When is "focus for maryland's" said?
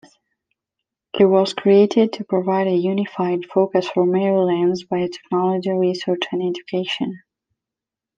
3.45-4.83